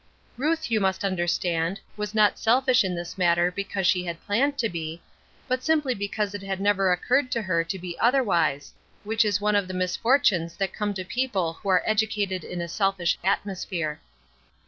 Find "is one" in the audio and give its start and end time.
9.23-9.55